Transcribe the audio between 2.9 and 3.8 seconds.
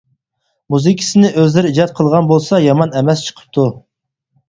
ئەمەس چىقىپتۇ.